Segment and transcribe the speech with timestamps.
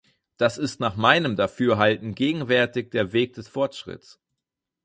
[0.37, 4.19] Das ist nach meinem Dafürhalten gegenwärtig der Weg des Fortschritts.